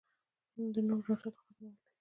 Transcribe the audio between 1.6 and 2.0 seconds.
دي.